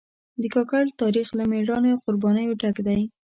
[0.41, 3.01] د کاکړ تاریخ له مېړانې او قربانیو ډک دی.